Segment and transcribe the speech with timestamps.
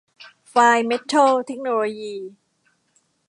[0.49, 2.31] ไฟน์ เม็ททัล เทคโนโลยีส์